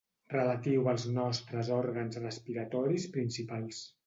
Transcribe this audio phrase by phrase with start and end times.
[0.33, 3.85] Relatiu als nostres òrgans respiratoris principals.